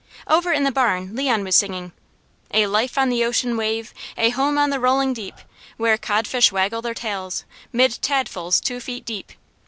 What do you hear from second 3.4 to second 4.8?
wave, A home on the